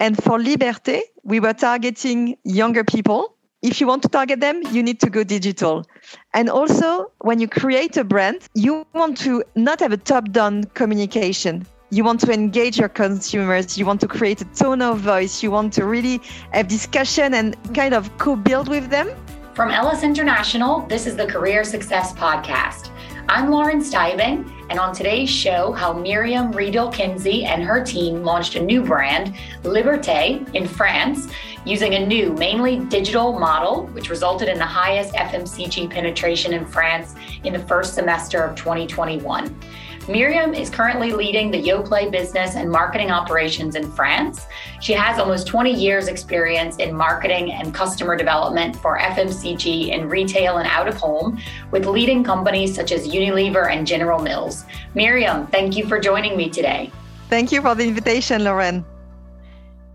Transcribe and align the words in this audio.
And 0.00 0.16
for 0.22 0.38
Liberté, 0.38 1.00
we 1.24 1.40
were 1.40 1.52
targeting 1.52 2.36
younger 2.44 2.84
people. 2.84 3.34
If 3.62 3.80
you 3.80 3.88
want 3.88 4.02
to 4.02 4.08
target 4.08 4.40
them, 4.40 4.62
you 4.70 4.82
need 4.82 5.00
to 5.00 5.10
go 5.10 5.24
digital. 5.24 5.84
And 6.32 6.48
also, 6.48 7.10
when 7.22 7.40
you 7.40 7.48
create 7.48 7.96
a 7.96 8.04
brand, 8.04 8.48
you 8.54 8.86
want 8.94 9.18
to 9.18 9.42
not 9.56 9.80
have 9.80 9.90
a 9.90 9.96
top 9.96 10.30
down 10.30 10.64
communication. 10.74 11.66
You 11.90 12.04
want 12.04 12.20
to 12.20 12.32
engage 12.32 12.78
your 12.78 12.88
consumers. 12.88 13.76
You 13.76 13.86
want 13.86 14.00
to 14.02 14.08
create 14.08 14.40
a 14.40 14.44
tone 14.44 14.82
of 14.82 15.00
voice. 15.00 15.42
You 15.42 15.50
want 15.50 15.72
to 15.72 15.86
really 15.86 16.20
have 16.52 16.68
discussion 16.68 17.34
and 17.34 17.56
kind 17.74 17.94
of 17.94 18.16
co 18.18 18.36
build 18.36 18.68
with 18.68 18.90
them. 18.90 19.10
From 19.54 19.70
Ellis 19.70 20.04
International, 20.04 20.86
this 20.86 21.06
is 21.08 21.16
the 21.16 21.26
Career 21.26 21.64
Success 21.64 22.12
Podcast. 22.12 22.90
I'm 23.28 23.50
Lauren 23.50 23.80
Steibing, 23.80 24.46
and 24.70 24.78
on 24.78 24.94
today's 24.94 25.30
show, 25.30 25.72
how 25.72 25.92
Miriam 25.92 26.52
Riedel 26.52 26.90
Kinsey 26.90 27.44
and 27.44 27.62
her 27.62 27.82
team 27.82 28.22
launched 28.22 28.54
a 28.54 28.62
new 28.62 28.82
brand, 28.82 29.34
Liberté, 29.62 30.54
in 30.54 30.68
France, 30.68 31.28
using 31.64 31.94
a 31.94 32.06
new, 32.06 32.32
mainly 32.34 32.80
digital 32.86 33.38
model, 33.38 33.86
which 33.88 34.10
resulted 34.10 34.48
in 34.48 34.58
the 34.58 34.64
highest 34.64 35.14
FMCG 35.14 35.90
penetration 35.90 36.52
in 36.52 36.66
France 36.66 37.14
in 37.44 37.52
the 37.52 37.58
first 37.60 37.94
semester 37.94 38.42
of 38.42 38.56
2021. 38.56 39.58
Miriam 40.08 40.54
is 40.54 40.70
currently 40.70 41.12
leading 41.12 41.50
the 41.50 41.62
Yoplait 41.62 42.10
business 42.10 42.56
and 42.56 42.70
marketing 42.70 43.10
operations 43.10 43.74
in 43.74 43.92
France. 43.92 44.46
She 44.80 44.94
has 44.94 45.18
almost 45.18 45.46
20 45.46 45.70
years 45.70 46.08
experience 46.08 46.76
in 46.76 46.94
marketing 46.94 47.52
and 47.52 47.74
customer 47.74 48.16
development 48.16 48.74
for 48.74 48.98
FMCG 48.98 49.88
in 49.90 50.08
retail 50.08 50.56
and 50.56 50.68
out 50.68 50.88
of 50.88 50.96
home 50.96 51.38
with 51.72 51.84
leading 51.84 52.24
companies 52.24 52.74
such 52.74 52.90
as 52.90 53.06
Unilever 53.06 53.70
and 53.70 53.86
General 53.86 54.18
Mills. 54.18 54.64
Miriam, 54.94 55.46
thank 55.48 55.76
you 55.76 55.86
for 55.86 56.00
joining 56.00 56.38
me 56.38 56.48
today. 56.48 56.90
Thank 57.28 57.52
you 57.52 57.60
for 57.60 57.74
the 57.74 57.86
invitation, 57.86 58.44
Lauren. 58.44 58.86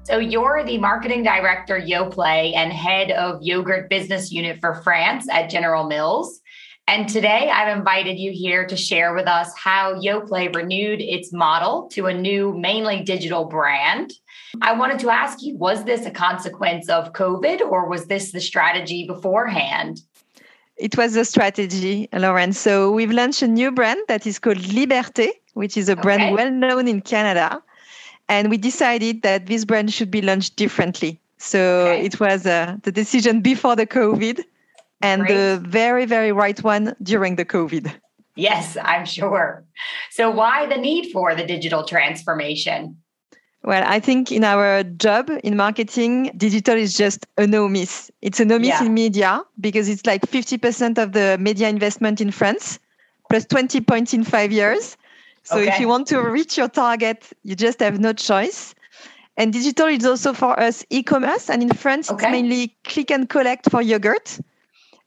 So 0.03 0.19
you're 0.19 0.63
the 0.63 0.77
marketing 0.77 1.23
director 1.23 1.79
Yoplait 1.79 2.53
and 2.55 2.71
head 2.71 3.09
of 3.11 3.41
yogurt 3.41 3.89
business 3.89 4.31
unit 4.31 4.59
for 4.59 4.75
France 4.75 5.27
at 5.31 5.49
General 5.49 5.85
Mills. 5.85 6.42
And 6.87 7.07
today 7.07 7.49
I've 7.49 7.75
invited 7.77 8.19
you 8.19 8.31
here 8.31 8.67
to 8.67 8.75
share 8.75 9.13
with 9.13 9.27
us 9.27 9.51
how 9.57 9.95
Yoplait 9.95 10.53
renewed 10.53 11.01
its 11.01 11.31
model 11.31 11.87
to 11.93 12.07
a 12.07 12.13
new, 12.13 12.53
mainly 12.57 13.01
digital 13.03 13.45
brand. 13.45 14.11
I 14.61 14.73
wanted 14.73 14.99
to 14.99 15.09
ask 15.09 15.41
you 15.41 15.55
was 15.57 15.85
this 15.85 16.05
a 16.05 16.11
consequence 16.11 16.89
of 16.89 17.13
COVID 17.13 17.61
or 17.61 17.87
was 17.87 18.07
this 18.07 18.31
the 18.31 18.41
strategy 18.41 19.07
beforehand? 19.07 20.01
It 20.75 20.97
was 20.97 21.15
a 21.15 21.23
strategy, 21.23 22.09
Lauren. 22.11 22.51
So 22.51 22.91
we've 22.91 23.11
launched 23.11 23.41
a 23.41 23.47
new 23.47 23.71
brand 23.71 24.01
that 24.07 24.27
is 24.27 24.37
called 24.37 24.57
Liberté, 24.57 25.29
which 25.53 25.77
is 25.77 25.87
a 25.87 25.95
brand 25.95 26.35
well 26.35 26.51
known 26.51 26.87
in 26.87 27.01
Canada. 27.01 27.63
And 28.27 28.49
we 28.49 28.57
decided 28.57 29.21
that 29.21 29.45
this 29.45 29.63
brand 29.63 29.93
should 29.93 30.11
be 30.11 30.21
launched 30.21 30.57
differently. 30.57 31.19
So 31.37 31.87
okay. 31.87 32.05
it 32.05 32.19
was 32.19 32.45
uh, 32.45 32.77
the 32.83 32.91
decision 32.91 33.41
before 33.41 33.75
the 33.75 33.85
COVID 33.87 34.43
and 35.03 35.27
the 35.27 35.61
very, 35.67 36.05
very 36.05 36.31
right 36.31 36.61
one 36.63 36.95
during 37.03 37.35
the 37.35 37.45
COVID. 37.45 37.93
Yes, 38.35 38.77
I'm 38.81 39.05
sure. 39.05 39.63
So, 40.09 40.31
why 40.31 40.65
the 40.65 40.77
need 40.77 41.11
for 41.11 41.35
the 41.35 41.45
digital 41.45 41.83
transformation? 41.83 42.97
Well, 43.63 43.83
I 43.85 43.99
think 43.99 44.31
in 44.31 44.43
our 44.43 44.83
job 44.83 45.29
in 45.43 45.55
marketing, 45.55 46.31
digital 46.35 46.75
is 46.75 46.97
just 46.97 47.25
a 47.37 47.45
no 47.45 47.67
miss. 47.67 48.11
It's 48.21 48.39
a 48.39 48.45
no 48.45 48.57
miss 48.59 48.69
yeah. 48.69 48.85
in 48.85 48.93
media 48.93 49.43
because 49.61 49.87
it's 49.87 50.05
like 50.05 50.21
50% 50.21 50.97
of 50.97 51.13
the 51.13 51.37
media 51.39 51.69
investment 51.69 52.19
in 52.19 52.31
France, 52.31 52.79
plus 53.29 53.45
20 53.45 53.79
points 53.81 54.13
in 54.13 54.23
five 54.23 54.51
years. 54.51 54.97
So, 55.43 55.59
okay. 55.59 55.69
if 55.69 55.79
you 55.79 55.87
want 55.87 56.07
to 56.07 56.19
reach 56.21 56.57
your 56.57 56.69
target, 56.69 57.29
you 57.43 57.55
just 57.55 57.79
have 57.81 57.99
no 57.99 58.13
choice. 58.13 58.73
And 59.37 59.53
digital 59.53 59.87
is 59.87 60.05
also 60.05 60.33
for 60.33 60.59
us 60.59 60.85
e 60.89 61.03
commerce. 61.03 61.49
And 61.49 61.61
in 61.61 61.69
France, 61.69 62.09
okay. 62.09 62.25
it's 62.25 62.31
mainly 62.31 62.75
click 62.83 63.11
and 63.11 63.29
collect 63.29 63.69
for 63.69 63.81
yogurt. 63.81 64.39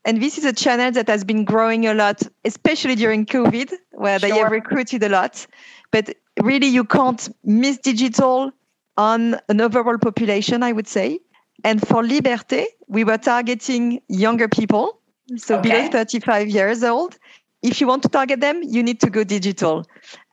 And 0.07 0.23
this 0.23 0.39
is 0.39 0.45
a 0.45 0.53
channel 0.53 0.93
that 0.93 1.09
has 1.09 1.25
been 1.25 1.45
growing 1.45 1.89
a 1.89 1.93
lot, 1.93 2.23
especially 2.45 2.95
during 2.95 3.27
COVID, 3.27 3.73
where 3.91 4.21
sure. 4.21 4.31
they 4.31 4.37
have 4.37 4.53
recruited 4.53 5.03
a 5.03 5.09
lot. 5.09 5.45
But 5.91 6.15
really, 6.41 6.69
you 6.69 6.85
can't 6.85 7.29
miss 7.43 7.77
digital 7.79 8.53
on 8.97 9.37
an 9.49 9.61
overall 9.61 9.99
population, 9.99 10.63
I 10.63 10.71
would 10.71 10.87
say. 10.87 11.19
And 11.65 11.87
for 11.87 12.05
Liberté, 12.05 12.67
we 12.87 13.03
were 13.03 13.19
targeting 13.19 14.01
younger 14.09 14.47
people, 14.47 15.01
so 15.37 15.59
okay. 15.59 15.71
below 15.71 15.89
35 15.91 16.49
years 16.51 16.85
old. 16.85 17.19
If 17.63 17.81
you 17.81 17.89
want 17.89 18.05
to 18.05 18.09
target 18.09 18.41
them, 18.41 18.63
you 18.63 18.85
need 18.85 19.01
to 19.01 19.11
go 19.11 19.25
digital. 19.25 19.85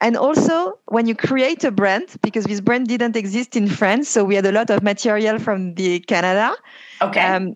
And 0.02 0.16
also, 0.16 0.78
when 0.90 1.08
you 1.08 1.16
create 1.16 1.64
a 1.64 1.72
brand, 1.72 2.10
because 2.22 2.46
this 2.46 2.62
brand 2.62 2.88
didn't 2.90 3.16
exist 3.16 3.56
in 3.56 3.68
France, 3.68 4.08
so 4.08 4.24
we 4.24 4.36
had 4.36 4.46
a 4.46 4.52
lot 4.52 4.70
of 4.70 4.84
material 4.84 5.40
from 5.40 5.74
the 5.74 6.00
Canada. 6.02 6.56
Okay. 7.02 7.22
Um, 7.22 7.56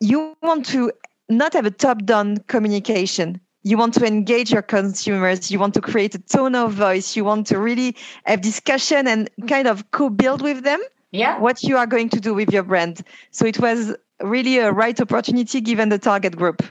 you 0.00 0.34
want 0.40 0.64
to 0.66 0.90
not 1.28 1.52
have 1.52 1.66
a 1.66 1.70
top 1.70 2.04
down 2.04 2.38
communication. 2.48 3.40
You 3.62 3.78
want 3.78 3.94
to 3.94 4.06
engage 4.06 4.52
your 4.52 4.62
consumers. 4.62 5.50
You 5.50 5.58
want 5.58 5.74
to 5.74 5.80
create 5.80 6.14
a 6.14 6.18
tone 6.18 6.54
of 6.54 6.72
voice. 6.74 7.16
You 7.16 7.24
want 7.24 7.46
to 7.46 7.58
really 7.58 7.96
have 8.26 8.42
discussion 8.42 9.08
and 9.08 9.30
kind 9.48 9.66
of 9.66 9.90
co 9.90 10.10
build 10.10 10.42
with 10.42 10.64
them 10.64 10.80
yeah. 11.12 11.38
what 11.38 11.62
you 11.62 11.76
are 11.76 11.86
going 11.86 12.08
to 12.10 12.20
do 12.20 12.34
with 12.34 12.52
your 12.52 12.62
brand. 12.62 13.02
So 13.30 13.46
it 13.46 13.58
was 13.58 13.96
really 14.20 14.58
a 14.58 14.72
right 14.72 15.00
opportunity 15.00 15.60
given 15.60 15.88
the 15.88 15.98
target 15.98 16.36
group. 16.36 16.62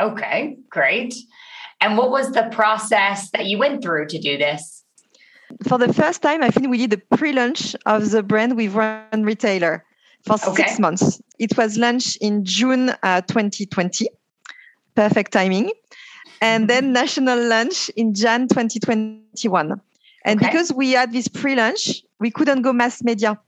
Okay, 0.00 0.56
great. 0.70 1.14
And 1.80 1.98
what 1.98 2.10
was 2.10 2.32
the 2.32 2.48
process 2.52 3.30
that 3.30 3.46
you 3.46 3.58
went 3.58 3.82
through 3.82 4.06
to 4.08 4.18
do 4.18 4.38
this? 4.38 4.82
For 5.68 5.78
the 5.78 5.92
first 5.92 6.22
time, 6.22 6.42
I 6.42 6.48
think 6.48 6.68
we 6.68 6.86
did 6.86 6.94
a 6.94 7.16
pre 7.16 7.32
launch 7.32 7.76
of 7.86 8.10
the 8.10 8.22
brand 8.22 8.56
with 8.56 8.74
one 8.74 9.22
retailer 9.22 9.84
for 10.24 10.34
okay. 10.34 10.64
six 10.64 10.78
months. 10.78 11.20
It 11.38 11.56
was 11.56 11.76
launched 11.76 12.18
in 12.20 12.44
June 12.44 12.90
uh, 13.02 13.20
2020. 13.22 14.08
Perfect 14.94 15.32
timing. 15.32 15.70
And 16.40 16.68
then 16.68 16.92
national 16.92 17.40
launch 17.40 17.88
in 17.90 18.14
Jan 18.14 18.48
2021. 18.48 19.80
And 20.24 20.40
okay. 20.40 20.50
because 20.50 20.72
we 20.72 20.92
had 20.92 21.12
this 21.12 21.28
pre-launch, 21.28 22.02
we 22.18 22.30
couldn't 22.30 22.62
go 22.62 22.72
mass 22.72 23.02
media. 23.02 23.38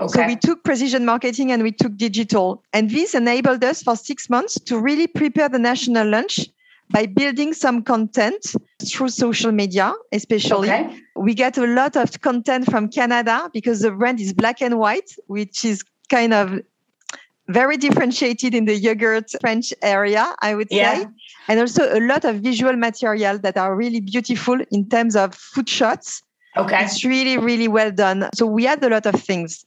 Okay. 0.00 0.12
So 0.12 0.26
we 0.26 0.36
took 0.36 0.62
precision 0.62 1.04
marketing 1.04 1.52
and 1.52 1.62
we 1.62 1.72
took 1.72 1.96
digital. 1.96 2.62
And 2.72 2.90
this 2.90 3.14
enabled 3.14 3.64
us 3.64 3.82
for 3.82 3.96
six 3.96 4.30
months 4.30 4.60
to 4.60 4.78
really 4.78 5.06
prepare 5.06 5.48
the 5.48 5.58
national 5.58 6.06
launch 6.06 6.40
by 6.90 7.06
building 7.06 7.52
some 7.52 7.82
content 7.82 8.54
through 8.86 9.08
social 9.08 9.52
media, 9.52 9.92
especially. 10.12 10.70
Okay. 10.70 11.00
We 11.16 11.34
get 11.34 11.58
a 11.58 11.66
lot 11.66 11.96
of 11.96 12.20
content 12.20 12.70
from 12.70 12.88
Canada 12.88 13.50
because 13.52 13.80
the 13.80 13.90
brand 13.90 14.20
is 14.20 14.32
black 14.32 14.62
and 14.62 14.78
white, 14.78 15.10
which 15.26 15.64
is 15.64 15.82
kind 16.08 16.34
of 16.34 16.60
very 17.48 17.76
differentiated 17.76 18.54
in 18.54 18.66
the 18.66 18.74
yogurt 18.74 19.30
French 19.40 19.72
area, 19.82 20.34
I 20.42 20.54
would 20.54 20.68
yeah. 20.70 21.02
say. 21.02 21.06
And 21.48 21.60
also 21.60 21.98
a 21.98 22.00
lot 22.00 22.24
of 22.24 22.36
visual 22.36 22.76
material 22.76 23.38
that 23.38 23.56
are 23.56 23.74
really 23.74 24.00
beautiful 24.00 24.58
in 24.70 24.88
terms 24.88 25.16
of 25.16 25.34
food 25.34 25.68
shots. 25.68 26.22
Okay. 26.56 26.84
It's 26.84 27.04
really, 27.04 27.38
really 27.38 27.68
well 27.68 27.90
done. 27.90 28.28
So 28.34 28.44
we 28.44 28.64
had 28.64 28.84
a 28.84 28.88
lot 28.90 29.06
of 29.06 29.14
things. 29.14 29.64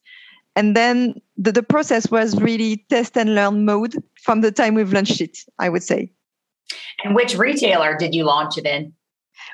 And 0.55 0.75
then 0.75 1.21
the, 1.37 1.51
the 1.51 1.63
process 1.63 2.11
was 2.11 2.39
really 2.39 2.85
test 2.89 3.17
and 3.17 3.33
learn 3.33 3.65
mode 3.65 3.95
from 4.21 4.41
the 4.41 4.51
time 4.51 4.75
we've 4.75 4.93
launched 4.93 5.21
it, 5.21 5.39
I 5.57 5.69
would 5.69 5.83
say. 5.83 6.11
And 7.03 7.15
which 7.15 7.35
retailer 7.35 7.97
did 7.97 8.13
you 8.13 8.25
launch 8.25 8.57
it 8.57 8.65
in? 8.65 8.93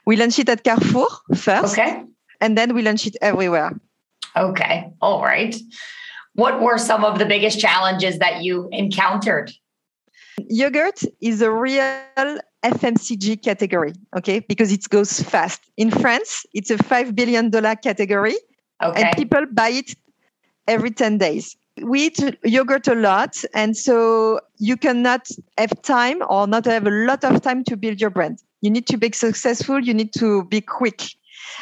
We 0.05 0.15
launched 0.15 0.39
it 0.39 0.49
at 0.49 0.63
Carrefour 0.63 1.07
first. 1.35 1.77
Okay. 1.77 2.03
And 2.41 2.57
then 2.57 2.73
we 2.73 2.81
launched 2.81 3.07
it 3.07 3.15
everywhere. 3.21 3.79
Okay. 4.35 4.91
All 5.01 5.21
right. 5.23 5.55
What 6.37 6.61
were 6.61 6.77
some 6.77 7.03
of 7.03 7.17
the 7.17 7.25
biggest 7.25 7.59
challenges 7.59 8.19
that 8.19 8.43
you 8.43 8.69
encountered? 8.71 9.51
Yogurt 10.47 11.01
is 11.19 11.41
a 11.41 11.49
real 11.49 12.37
FMCG 12.63 13.41
category, 13.43 13.93
okay, 14.15 14.39
because 14.41 14.71
it 14.71 14.87
goes 14.89 15.19
fast. 15.19 15.61
In 15.77 15.89
France, 15.89 16.45
it's 16.53 16.69
a 16.69 16.77
$5 16.77 17.15
billion 17.15 17.49
category, 17.49 18.35
okay. 18.83 19.01
and 19.01 19.17
people 19.17 19.47
buy 19.51 19.69
it 19.69 19.95
every 20.67 20.91
10 20.91 21.17
days. 21.17 21.57
We 21.81 22.05
eat 22.05 22.19
yogurt 22.43 22.87
a 22.87 22.93
lot, 22.93 23.43
and 23.55 23.75
so 23.75 24.39
you 24.59 24.77
cannot 24.77 25.27
have 25.57 25.81
time 25.81 26.21
or 26.29 26.45
not 26.45 26.65
have 26.65 26.85
a 26.85 26.91
lot 26.91 27.23
of 27.23 27.41
time 27.41 27.63
to 27.63 27.75
build 27.75 27.99
your 27.99 28.11
brand. 28.11 28.43
You 28.61 28.69
need 28.69 28.85
to 28.87 28.97
be 28.97 29.11
successful, 29.11 29.79
you 29.79 29.95
need 29.95 30.13
to 30.19 30.43
be 30.43 30.61
quick. 30.61 31.01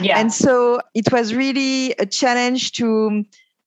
Yeah. 0.01 0.19
And 0.19 0.33
so 0.33 0.81
it 0.93 1.13
was 1.13 1.33
really 1.33 1.93
a 1.93 2.05
challenge 2.05 2.73
to 2.73 3.23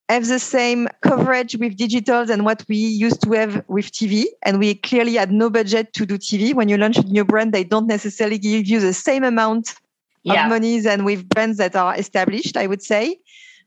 have 0.09 0.27
the 0.27 0.39
same 0.39 0.87
coverage 1.01 1.55
with 1.55 1.77
digital 1.77 2.25
than 2.25 2.43
what 2.43 2.65
we 2.67 2.75
used 2.75 3.21
to 3.21 3.31
have 3.33 3.63
with 3.67 3.91
TV. 3.91 4.25
And 4.43 4.57
we 4.57 4.75
clearly 4.75 5.13
had 5.13 5.31
no 5.31 5.49
budget 5.49 5.93
to 5.93 6.05
do 6.05 6.17
TV. 6.17 6.53
When 6.53 6.67
you 6.67 6.77
launch 6.77 6.97
a 6.97 7.03
new 7.03 7.23
brand, 7.23 7.53
they 7.53 7.63
don't 7.63 7.87
necessarily 7.87 8.39
give 8.39 8.65
you 8.65 8.79
the 8.79 8.93
same 8.93 9.23
amount 9.23 9.75
yeah. 10.23 10.45
of 10.45 10.49
money 10.49 10.79
than 10.79 11.05
with 11.05 11.29
brands 11.29 11.57
that 11.57 11.75
are 11.75 11.95
established, 11.95 12.57
I 12.57 12.65
would 12.65 12.81
say. 12.81 13.19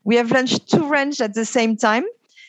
We 0.03 0.17
have 0.17 0.31
launched 0.31 0.69
two 0.69 0.87
ranges 0.87 1.21
at 1.21 1.33
the 1.33 1.45
same 1.45 1.77
time. 1.77 2.03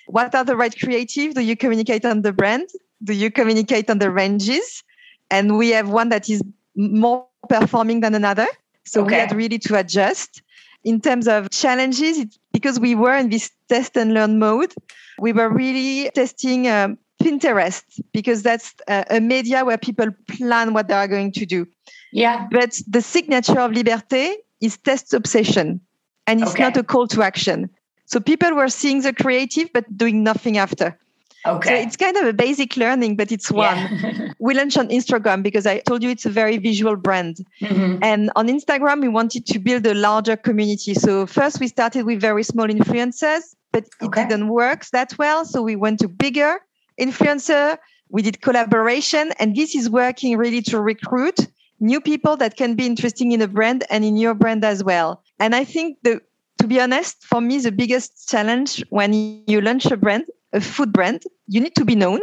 What 0.06 0.34
are 0.34 0.44
the 0.44 0.56
right 0.56 0.76
creative? 0.76 1.34
Do 1.34 1.40
you 1.40 1.56
communicate 1.56 2.04
on 2.04 2.22
the 2.22 2.32
brand? 2.32 2.68
Do 3.04 3.12
you 3.12 3.30
communicate 3.30 3.88
on 3.88 4.00
the 4.00 4.10
ranges? 4.10 4.82
And 5.30 5.56
we 5.56 5.70
have 5.70 5.88
one 5.88 6.08
that 6.08 6.28
is 6.28 6.42
more 6.74 7.26
performing 7.48 8.00
than 8.00 8.14
another. 8.14 8.46
So 8.84 9.02
okay. 9.02 9.08
we 9.08 9.14
had 9.20 9.32
really 9.36 9.58
to 9.60 9.78
adjust. 9.78 10.42
In 10.84 11.00
terms 11.00 11.26
of 11.26 11.50
challenges, 11.50 12.18
it's 12.18 12.38
because 12.52 12.78
we 12.78 12.94
were 12.94 13.16
in 13.16 13.30
this 13.30 13.50
test 13.68 13.96
and 13.96 14.12
learn 14.12 14.38
mode. 14.38 14.74
We 15.18 15.32
were 15.32 15.48
really 15.48 16.10
testing 16.10 16.68
um, 16.68 16.98
Pinterest 17.22 17.84
because 18.12 18.42
that's 18.42 18.74
a, 18.88 19.04
a 19.10 19.20
media 19.20 19.64
where 19.64 19.78
people 19.78 20.08
plan 20.28 20.74
what 20.74 20.88
they 20.88 20.94
are 20.94 21.08
going 21.08 21.32
to 21.32 21.46
do. 21.46 21.66
Yeah. 22.12 22.46
But 22.50 22.80
the 22.86 23.00
signature 23.00 23.58
of 23.58 23.72
Liberté 23.72 24.34
is 24.60 24.76
Taste 24.76 25.14
Obsession, 25.14 25.80
and 26.26 26.42
it's 26.42 26.52
okay. 26.52 26.64
not 26.64 26.76
a 26.76 26.82
call 26.82 27.06
to 27.08 27.22
action. 27.22 27.70
So 28.06 28.20
people 28.20 28.54
were 28.54 28.68
seeing 28.68 29.02
the 29.02 29.12
creative 29.12 29.70
but 29.72 29.84
doing 29.96 30.22
nothing 30.22 30.58
after. 30.58 30.98
Okay. 31.46 31.68
So 31.68 31.74
it's 31.74 31.96
kind 31.96 32.16
of 32.16 32.24
a 32.26 32.32
basic 32.32 32.76
learning, 32.76 33.16
but 33.16 33.30
it's 33.30 33.50
one. 33.50 33.76
Yeah. 33.76 34.32
we 34.38 34.54
launched 34.54 34.78
on 34.78 34.88
Instagram 34.88 35.42
because 35.42 35.66
I 35.66 35.80
told 35.80 36.02
you 36.02 36.08
it's 36.08 36.24
a 36.24 36.30
very 36.30 36.56
visual 36.56 36.96
brand. 36.96 37.44
Mm-hmm. 37.60 38.02
And 38.02 38.30
on 38.34 38.48
Instagram, 38.48 39.02
we 39.02 39.08
wanted 39.08 39.44
to 39.46 39.58
build 39.58 39.86
a 39.86 39.94
larger 39.94 40.36
community. 40.36 40.94
So 40.94 41.26
first 41.26 41.60
we 41.60 41.68
started 41.68 42.06
with 42.06 42.20
very 42.20 42.42
small 42.42 42.66
influencers, 42.66 43.54
but 43.72 43.84
it 43.84 44.06
okay. 44.06 44.26
didn't 44.26 44.48
work 44.48 44.86
that 44.92 45.18
well. 45.18 45.44
So 45.44 45.60
we 45.60 45.76
went 45.76 46.00
to 46.00 46.08
bigger 46.08 46.60
influencer. 46.98 47.76
We 48.08 48.22
did 48.22 48.40
collaboration, 48.40 49.32
and 49.38 49.56
this 49.56 49.74
is 49.74 49.90
working 49.90 50.38
really 50.38 50.62
to 50.62 50.80
recruit 50.80 51.46
new 51.80 52.00
people 52.00 52.36
that 52.36 52.56
can 52.56 52.74
be 52.74 52.86
interesting 52.86 53.32
in 53.32 53.42
a 53.42 53.48
brand 53.48 53.84
and 53.90 54.04
in 54.04 54.16
your 54.16 54.34
brand 54.34 54.64
as 54.64 54.82
well. 54.84 55.22
And 55.40 55.54
I 55.54 55.64
think 55.64 55.98
the 56.02 56.20
to 56.58 56.68
be 56.68 56.80
honest, 56.80 57.22
for 57.24 57.40
me, 57.40 57.58
the 57.58 57.72
biggest 57.72 58.28
challenge 58.30 58.82
when 58.88 59.12
you 59.46 59.60
launch 59.60 59.84
a 59.86 59.96
brand, 59.96 60.24
a 60.54 60.60
food 60.60 60.92
brand, 60.92 61.24
you 61.48 61.60
need 61.60 61.74
to 61.74 61.84
be 61.84 61.94
known. 61.94 62.20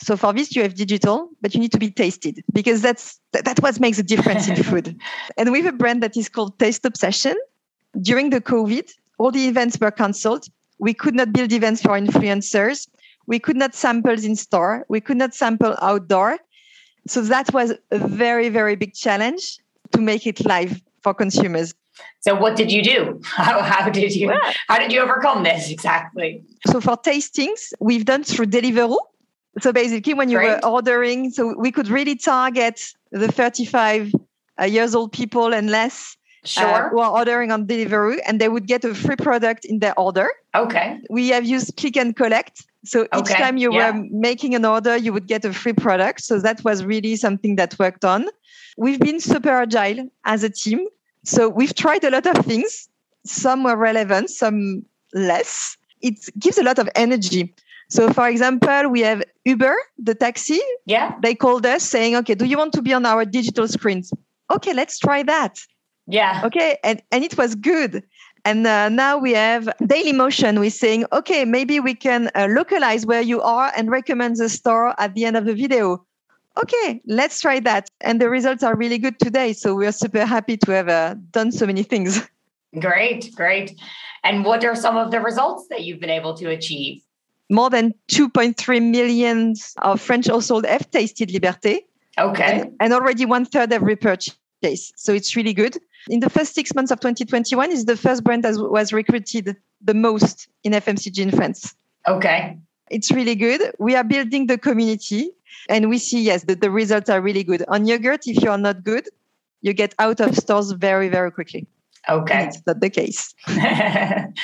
So 0.00 0.16
for 0.16 0.32
this, 0.32 0.54
you 0.56 0.62
have 0.62 0.74
digital, 0.74 1.28
but 1.42 1.54
you 1.54 1.60
need 1.60 1.72
to 1.72 1.78
be 1.78 1.90
tasted 1.90 2.42
because 2.52 2.80
that's 2.80 3.20
that's 3.32 3.60
what 3.60 3.78
makes 3.80 3.98
a 3.98 4.02
difference 4.02 4.48
in 4.48 4.56
food. 4.70 4.96
And 5.36 5.52
we 5.52 5.60
have 5.62 5.74
a 5.74 5.76
brand 5.76 6.02
that 6.02 6.16
is 6.16 6.28
called 6.28 6.58
Taste 6.58 6.84
Obsession. 6.84 7.36
During 8.00 8.30
the 8.30 8.40
COVID, 8.40 8.90
all 9.18 9.30
the 9.30 9.46
events 9.46 9.78
were 9.80 9.90
cancelled. 9.90 10.46
We 10.78 10.94
could 10.94 11.14
not 11.14 11.32
build 11.32 11.52
events 11.52 11.82
for 11.82 11.90
influencers. 11.90 12.88
We 13.26 13.38
could 13.38 13.56
not 13.56 13.74
sample 13.74 14.12
in 14.12 14.36
store. 14.36 14.84
We 14.88 15.00
could 15.00 15.16
not 15.16 15.34
sample 15.34 15.76
outdoor. 15.80 16.38
So 17.06 17.22
that 17.22 17.52
was 17.52 17.72
a 17.90 17.98
very, 17.98 18.48
very 18.48 18.76
big 18.76 18.94
challenge 18.94 19.58
to 19.92 20.00
make 20.00 20.26
it 20.26 20.44
live 20.44 20.82
for 21.02 21.14
consumers. 21.14 21.74
So 22.20 22.34
what 22.34 22.56
did 22.56 22.72
you 22.72 22.82
do? 22.82 23.20
How, 23.24 23.60
how 23.62 23.90
did 23.90 24.14
you 24.14 24.32
how 24.68 24.78
did 24.78 24.92
you 24.92 25.00
overcome 25.00 25.42
this 25.44 25.70
exactly? 25.70 26.42
So 26.66 26.80
for 26.80 26.96
tastings, 26.96 27.72
we've 27.80 28.04
done 28.04 28.24
through 28.24 28.46
Deliveroo. 28.46 28.96
So 29.60 29.72
basically, 29.72 30.14
when 30.14 30.28
you 30.30 30.38
Great. 30.38 30.62
were 30.62 30.68
ordering, 30.68 31.30
so 31.30 31.54
we 31.58 31.70
could 31.70 31.88
really 31.88 32.16
target 32.16 32.80
the 33.12 33.30
35 33.30 34.12
uh, 34.60 34.64
years 34.64 34.94
old 34.94 35.12
people 35.12 35.54
and 35.54 35.70
less 35.70 36.16
uh, 36.44 36.48
sure. 36.48 36.66
uh, 36.66 36.88
who 36.90 36.98
are 37.00 37.10
ordering 37.10 37.52
on 37.52 37.66
Deliveroo, 37.66 38.18
and 38.26 38.40
they 38.40 38.48
would 38.48 38.66
get 38.66 38.84
a 38.84 38.94
free 38.94 39.16
product 39.16 39.64
in 39.64 39.78
their 39.78 39.98
order. 39.98 40.28
Okay. 40.54 41.00
We 41.10 41.28
have 41.28 41.44
used 41.44 41.76
click 41.76 41.96
and 41.96 42.16
collect. 42.16 42.64
So 42.84 43.04
each 43.04 43.30
okay. 43.30 43.34
time 43.34 43.56
you 43.56 43.72
yeah. 43.72 43.92
were 43.92 44.06
making 44.10 44.54
an 44.54 44.64
order, 44.64 44.96
you 44.96 45.12
would 45.12 45.26
get 45.26 45.44
a 45.44 45.52
free 45.52 45.72
product. 45.72 46.22
So 46.22 46.38
that 46.40 46.62
was 46.64 46.84
really 46.84 47.16
something 47.16 47.56
that 47.56 47.78
worked 47.78 48.04
on. 48.04 48.28
We've 48.76 49.00
been 49.00 49.20
super 49.20 49.50
agile 49.50 50.08
as 50.24 50.42
a 50.44 50.50
team. 50.50 50.86
So 51.24 51.48
we've 51.48 51.74
tried 51.74 52.04
a 52.04 52.10
lot 52.10 52.26
of 52.26 52.44
things. 52.44 52.88
Some 53.26 53.64
were 53.64 53.76
relevant, 53.76 54.30
some 54.30 54.84
less. 55.14 55.76
It 56.00 56.18
gives 56.38 56.58
a 56.58 56.62
lot 56.62 56.78
of 56.78 56.88
energy. 56.94 57.54
So, 57.88 58.12
for 58.12 58.28
example, 58.28 58.90
we 58.90 59.00
have 59.00 59.22
Uber, 59.44 59.76
the 59.98 60.14
taxi. 60.14 60.60
Yeah. 60.86 61.14
They 61.22 61.34
called 61.34 61.66
us 61.66 61.82
saying, 61.82 62.16
okay, 62.16 62.34
do 62.34 62.44
you 62.44 62.58
want 62.58 62.72
to 62.74 62.82
be 62.82 62.92
on 62.92 63.06
our 63.06 63.24
digital 63.24 63.68
screens? 63.68 64.12
Okay, 64.50 64.74
let's 64.74 64.98
try 64.98 65.22
that. 65.22 65.58
Yeah. 66.06 66.42
Okay. 66.44 66.78
And, 66.84 67.02
and 67.10 67.24
it 67.24 67.36
was 67.38 67.54
good. 67.54 68.02
And 68.44 68.66
uh, 68.66 68.90
now 68.90 69.16
we 69.16 69.32
have 69.32 69.64
Dailymotion. 69.82 70.58
We're 70.58 70.70
saying, 70.70 71.06
okay, 71.12 71.46
maybe 71.46 71.80
we 71.80 71.94
can 71.94 72.30
uh, 72.34 72.48
localize 72.50 73.06
where 73.06 73.22
you 73.22 73.40
are 73.40 73.72
and 73.74 73.90
recommend 73.90 74.36
the 74.36 74.50
store 74.50 74.98
at 75.00 75.14
the 75.14 75.24
end 75.24 75.36
of 75.36 75.46
the 75.46 75.54
video. 75.54 76.04
Okay, 76.62 77.00
let's 77.06 77.40
try 77.40 77.60
that. 77.60 77.90
And 78.00 78.20
the 78.20 78.28
results 78.28 78.62
are 78.62 78.76
really 78.76 78.98
good 78.98 79.18
today. 79.18 79.52
So 79.52 79.74
we 79.74 79.86
are 79.86 79.92
super 79.92 80.24
happy 80.24 80.56
to 80.58 80.70
have 80.72 80.88
uh, 80.88 81.16
done 81.30 81.50
so 81.50 81.66
many 81.66 81.82
things. 81.82 82.28
Great, 82.80 83.32
great. 83.36 83.78
And 84.24 84.44
what 84.44 84.64
are 84.64 84.74
some 84.74 84.96
of 84.96 85.12
the 85.12 85.20
results 85.20 85.68
that 85.68 85.84
you've 85.84 86.00
been 86.00 86.10
able 86.10 86.34
to 86.34 86.50
achieve? 86.50 87.02
More 87.48 87.70
than 87.70 87.94
2.3 88.10 88.90
million 88.90 89.54
of 89.82 90.00
French 90.00 90.26
households 90.26 90.66
have 90.66 90.90
tasted 90.90 91.28
Liberté. 91.28 91.82
Okay. 92.18 92.62
And, 92.62 92.76
and 92.80 92.92
already 92.92 93.26
one 93.26 93.44
third 93.44 93.70
have 93.70 93.82
repurchased. 93.82 94.36
So 94.96 95.12
it's 95.12 95.36
really 95.36 95.54
good. 95.54 95.78
In 96.08 96.18
the 96.18 96.28
first 96.28 96.54
six 96.54 96.74
months 96.74 96.90
of 96.90 96.98
2021, 96.98 97.70
is 97.70 97.84
the 97.84 97.96
first 97.96 98.24
brand 98.24 98.42
that 98.42 98.56
was 98.58 98.92
recruited 98.92 99.56
the 99.80 99.94
most 99.94 100.48
in 100.64 100.72
FMCG 100.72 101.18
in 101.18 101.30
France. 101.30 101.76
Okay. 102.08 102.58
It's 102.90 103.10
really 103.10 103.34
good. 103.34 103.62
We 103.78 103.94
are 103.94 104.04
building 104.04 104.46
the 104.46 104.58
community 104.58 105.30
and 105.68 105.88
we 105.88 105.98
see, 105.98 106.20
yes, 106.20 106.44
that 106.44 106.60
the 106.60 106.70
results 106.70 107.10
are 107.10 107.20
really 107.20 107.44
good. 107.44 107.64
On 107.68 107.86
yogurt, 107.86 108.26
if 108.26 108.42
you 108.42 108.50
are 108.50 108.58
not 108.58 108.84
good, 108.84 109.08
you 109.62 109.72
get 109.72 109.94
out 109.98 110.20
of 110.20 110.36
stores 110.36 110.72
very, 110.72 111.08
very 111.08 111.30
quickly. 111.30 111.66
Okay. 112.08 112.34
And 112.34 112.48
it's 112.48 112.62
not 112.66 112.80
the 112.80 112.90
case. 112.90 113.34
and 113.46 114.34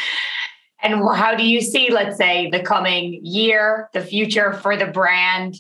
how 0.82 1.34
do 1.36 1.46
you 1.46 1.60
see, 1.60 1.90
let's 1.90 2.16
say, 2.16 2.48
the 2.50 2.60
coming 2.60 3.20
year, 3.22 3.90
the 3.92 4.00
future 4.00 4.54
for 4.54 4.76
the 4.76 4.86
brand, 4.86 5.56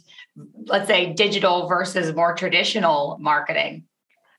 let's 0.66 0.86
say 0.86 1.12
digital 1.12 1.68
versus 1.68 2.14
more 2.14 2.34
traditional 2.34 3.18
marketing? 3.20 3.84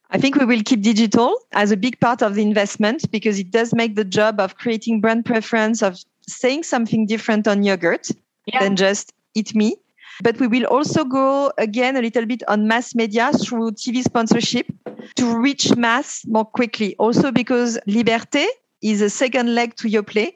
I 0.09 0.17
think 0.17 0.35
we 0.35 0.45
will 0.45 0.61
keep 0.63 0.81
digital 0.81 1.37
as 1.53 1.71
a 1.71 1.77
big 1.77 1.99
part 1.99 2.21
of 2.21 2.35
the 2.35 2.41
investment 2.41 3.09
because 3.11 3.39
it 3.39 3.51
does 3.51 3.73
make 3.73 3.95
the 3.95 4.03
job 4.03 4.39
of 4.39 4.57
creating 4.57 4.99
brand 4.99 5.25
preference, 5.25 5.81
of 5.81 6.03
saying 6.27 6.63
something 6.63 7.05
different 7.05 7.47
on 7.47 7.63
yogurt 7.63 8.07
yeah. 8.45 8.59
than 8.59 8.75
just 8.75 9.13
eat 9.35 9.55
me. 9.55 9.77
But 10.23 10.39
we 10.39 10.47
will 10.47 10.65
also 10.65 11.03
go 11.03 11.51
again 11.57 11.95
a 11.95 12.01
little 12.01 12.25
bit 12.25 12.43
on 12.47 12.67
mass 12.67 12.93
media 12.95 13.31
through 13.33 13.71
TV 13.71 14.03
sponsorship 14.03 14.67
to 15.15 15.37
reach 15.37 15.75
mass 15.75 16.23
more 16.27 16.45
quickly. 16.45 16.95
Also 16.97 17.31
because 17.31 17.77
Liberté 17.87 18.47
is 18.81 19.01
a 19.01 19.09
second 19.09 19.55
leg 19.55 19.75
to 19.77 19.87
Yoplait. 19.87 20.35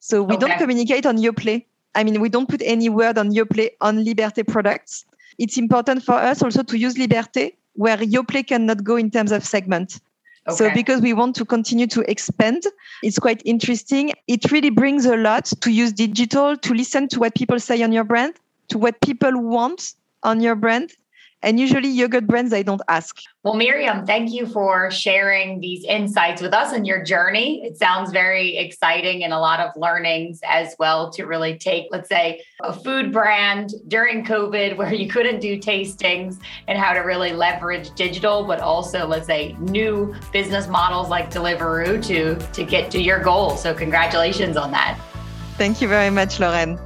So 0.00 0.22
we 0.22 0.36
okay. 0.36 0.46
don't 0.46 0.58
communicate 0.58 1.06
on 1.06 1.18
Yoplait. 1.18 1.64
I 1.94 2.04
mean, 2.04 2.20
we 2.20 2.28
don't 2.28 2.48
put 2.48 2.62
any 2.64 2.88
word 2.88 3.18
on 3.18 3.32
Yoplait 3.32 3.70
on 3.80 4.04
Liberté 4.04 4.46
products. 4.46 5.04
It's 5.38 5.58
important 5.58 6.02
for 6.02 6.14
us 6.14 6.42
also 6.42 6.62
to 6.62 6.78
use 6.78 6.94
Liberté 6.94 7.54
where 7.74 7.96
Yoplait 7.98 8.46
cannot 8.46 8.84
go 8.84 8.96
in 8.96 9.10
terms 9.10 9.32
of 9.32 9.44
segment. 9.44 10.00
Okay. 10.48 10.56
So 10.56 10.70
because 10.72 11.00
we 11.00 11.12
want 11.12 11.34
to 11.36 11.44
continue 11.44 11.86
to 11.88 12.08
expand, 12.10 12.62
it's 13.02 13.18
quite 13.18 13.42
interesting. 13.44 14.12
It 14.28 14.50
really 14.52 14.70
brings 14.70 15.04
a 15.04 15.16
lot 15.16 15.46
to 15.60 15.70
use 15.70 15.92
digital, 15.92 16.56
to 16.56 16.74
listen 16.74 17.08
to 17.08 17.20
what 17.20 17.34
people 17.34 17.58
say 17.58 17.82
on 17.82 17.92
your 17.92 18.04
brand, 18.04 18.34
to 18.68 18.78
what 18.78 19.00
people 19.00 19.32
want 19.40 19.94
on 20.22 20.40
your 20.40 20.54
brand, 20.54 20.92
and 21.42 21.60
usually 21.60 21.88
yogurt 21.88 22.26
brands, 22.26 22.52
I 22.52 22.62
don't 22.62 22.80
ask. 22.88 23.20
Well, 23.44 23.54
Miriam, 23.54 24.04
thank 24.04 24.32
you 24.32 24.46
for 24.46 24.90
sharing 24.90 25.60
these 25.60 25.84
insights 25.84 26.42
with 26.42 26.52
us 26.52 26.72
and 26.72 26.86
your 26.86 27.04
journey. 27.04 27.62
It 27.64 27.76
sounds 27.78 28.10
very 28.10 28.56
exciting 28.56 29.22
and 29.22 29.32
a 29.32 29.38
lot 29.38 29.60
of 29.60 29.70
learnings 29.76 30.40
as 30.44 30.74
well 30.78 31.10
to 31.12 31.26
really 31.26 31.56
take, 31.56 31.86
let's 31.90 32.08
say, 32.08 32.42
a 32.62 32.72
food 32.72 33.12
brand 33.12 33.74
during 33.86 34.24
COVID 34.24 34.76
where 34.76 34.92
you 34.92 35.08
couldn't 35.08 35.40
do 35.40 35.58
tastings 35.58 36.40
and 36.66 36.78
how 36.78 36.92
to 36.94 37.00
really 37.00 37.32
leverage 37.32 37.94
digital, 37.94 38.44
but 38.44 38.60
also, 38.60 39.06
let's 39.06 39.26
say, 39.26 39.54
new 39.60 40.14
business 40.32 40.66
models 40.66 41.08
like 41.08 41.30
Deliveroo 41.30 42.04
to, 42.06 42.36
to 42.54 42.64
get 42.64 42.90
to 42.90 43.00
your 43.00 43.20
goal. 43.20 43.56
So, 43.56 43.72
congratulations 43.74 44.56
on 44.56 44.72
that. 44.72 44.98
Thank 45.58 45.80
you 45.80 45.86
very 45.86 46.10
much, 46.10 46.40
Lauren. 46.40 46.78